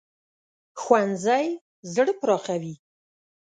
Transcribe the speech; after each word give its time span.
ښوونځی 0.81 1.47
زړه 1.93 2.13
پراخوي 2.21 2.73